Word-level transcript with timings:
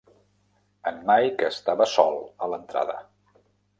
En 0.91 0.97
Mike 1.11 1.47
estava 1.49 1.87
sol 1.93 2.17
a 2.47 2.51
l'entrada. 2.55 2.97